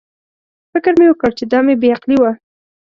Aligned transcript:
فکر 0.71 0.91
مې 0.99 1.05
وکړ 1.09 1.29
چې 1.37 1.43
دا 1.51 1.59
مې 1.65 1.75
بې 1.81 1.89
عقلي 1.95 2.17
وه. 2.21 2.31